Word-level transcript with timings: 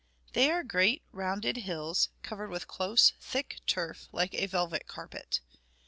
They 0.33 0.49
are 0.49 0.63
great 0.63 1.03
rounded 1.11 1.57
hills, 1.57 2.09
covered 2.23 2.49
with 2.49 2.67
close, 2.67 3.13
thick 3.21 3.57
turf, 3.67 4.07
like 4.11 4.33
a 4.33 4.47
velvet 4.47 4.87
carpet. 4.87 5.41